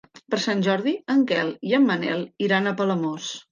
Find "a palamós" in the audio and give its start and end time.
2.67-3.33